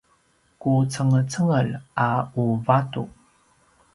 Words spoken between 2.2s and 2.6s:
u